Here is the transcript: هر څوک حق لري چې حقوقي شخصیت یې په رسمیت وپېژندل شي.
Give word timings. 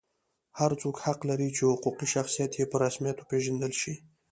هر 0.59 0.71
څوک 0.81 0.95
حق 1.05 1.19
لري 1.29 1.49
چې 1.55 1.63
حقوقي 1.71 2.07
شخصیت 2.15 2.51
یې 2.59 2.65
په 2.71 2.77
رسمیت 2.83 3.17
وپېژندل 3.19 3.73
شي. 3.81 3.93